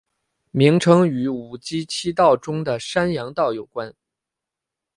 [0.49, 3.93] 名称与五畿七道中的山阳道有关。